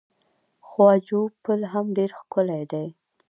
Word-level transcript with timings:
خواجو 0.67 1.21
پل 1.43 1.59
هم 1.73 1.85
ډیر 1.97 2.09
ښکلی 2.19 2.63
دی. 2.71 2.87